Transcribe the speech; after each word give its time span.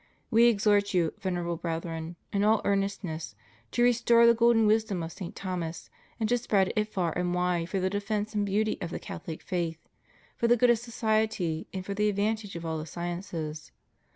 We 0.31 0.45
exhort 0.45 0.95
you. 0.95 1.13
Venerable 1.21 1.57
Brethren, 1.57 2.15
in 2.33 2.43
all 2.43 2.61
earnestness 2.65 3.35
to 3.69 3.83
restore 3.83 4.25
the 4.25 4.33
golden 4.33 4.65
wisdom 4.65 5.03
of 5.03 5.11
St. 5.11 5.35
Thomas, 5.35 5.91
and, 6.19 6.27
to 6.27 6.39
spread 6.39 6.73
it 6.75 6.87
far 6.91 7.15
and 7.15 7.35
wide 7.35 7.69
for 7.69 7.79
the 7.79 7.87
defence 7.87 8.33
and 8.33 8.43
beauty 8.43 8.79
of 8.81 8.89
the 8.89 8.99
CathoUc 8.99 9.43
faith, 9.43 9.87
for 10.37 10.47
the 10.47 10.57
good 10.57 10.71
of 10.71 10.79
society, 10.79 11.67
and 11.71 11.85
for 11.85 11.93
the 11.93 12.09
advantage 12.09 12.55
of 12.55 12.65
all 12.65 12.79
the 12.79 12.87
sciences. 12.87 13.71